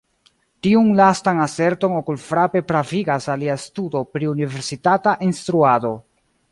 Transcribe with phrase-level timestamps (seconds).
[0.67, 5.99] Tiun lastan aserton okulfrape pravigas alia studo pri universitata instruado.